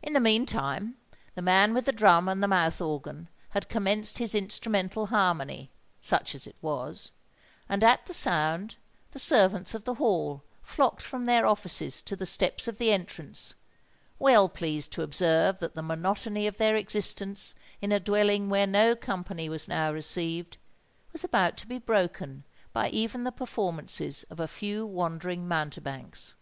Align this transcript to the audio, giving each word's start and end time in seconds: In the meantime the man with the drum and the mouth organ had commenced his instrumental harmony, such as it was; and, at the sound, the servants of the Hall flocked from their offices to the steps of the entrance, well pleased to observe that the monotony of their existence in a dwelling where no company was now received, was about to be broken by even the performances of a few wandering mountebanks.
In 0.00 0.12
the 0.12 0.20
meantime 0.20 0.96
the 1.34 1.42
man 1.42 1.74
with 1.74 1.86
the 1.86 1.92
drum 1.92 2.28
and 2.28 2.40
the 2.40 2.46
mouth 2.46 2.80
organ 2.80 3.28
had 3.48 3.68
commenced 3.68 4.18
his 4.18 4.32
instrumental 4.32 5.06
harmony, 5.06 5.72
such 6.00 6.36
as 6.36 6.46
it 6.46 6.54
was; 6.62 7.10
and, 7.68 7.82
at 7.82 8.06
the 8.06 8.14
sound, 8.14 8.76
the 9.10 9.18
servants 9.18 9.74
of 9.74 9.82
the 9.82 9.94
Hall 9.94 10.44
flocked 10.62 11.02
from 11.02 11.26
their 11.26 11.46
offices 11.46 12.00
to 12.02 12.14
the 12.14 12.26
steps 12.26 12.68
of 12.68 12.78
the 12.78 12.92
entrance, 12.92 13.54
well 14.20 14.48
pleased 14.48 14.92
to 14.92 15.02
observe 15.02 15.58
that 15.58 15.74
the 15.74 15.82
monotony 15.82 16.46
of 16.46 16.58
their 16.58 16.76
existence 16.76 17.56
in 17.82 17.90
a 17.90 17.98
dwelling 17.98 18.48
where 18.48 18.68
no 18.68 18.94
company 18.94 19.48
was 19.48 19.66
now 19.66 19.92
received, 19.92 20.58
was 21.12 21.24
about 21.24 21.56
to 21.56 21.66
be 21.66 21.78
broken 21.80 22.44
by 22.72 22.88
even 22.90 23.24
the 23.24 23.32
performances 23.32 24.22
of 24.30 24.38
a 24.38 24.46
few 24.46 24.86
wandering 24.86 25.48
mountebanks. 25.48 26.36